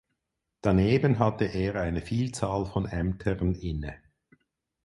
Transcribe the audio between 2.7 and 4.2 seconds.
Ämtern inne.